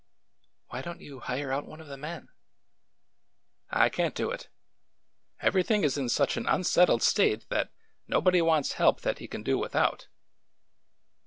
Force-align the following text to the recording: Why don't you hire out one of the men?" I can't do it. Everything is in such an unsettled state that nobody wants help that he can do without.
Why 0.69 0.81
don't 0.81 0.99
you 1.01 1.19
hire 1.19 1.51
out 1.51 1.67
one 1.67 1.79
of 1.79 1.85
the 1.85 1.95
men?" 1.95 2.29
I 3.69 3.87
can't 3.89 4.15
do 4.15 4.31
it. 4.31 4.49
Everything 5.41 5.83
is 5.83 5.95
in 5.95 6.09
such 6.09 6.37
an 6.37 6.47
unsettled 6.47 7.03
state 7.03 7.47
that 7.49 7.71
nobody 8.07 8.41
wants 8.41 8.71
help 8.71 9.01
that 9.01 9.19
he 9.19 9.27
can 9.27 9.43
do 9.43 9.59
without. 9.59 10.07